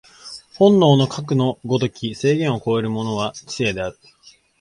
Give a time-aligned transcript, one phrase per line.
[0.57, 3.99] 本能のかくの如き制限を超えるものは知性である。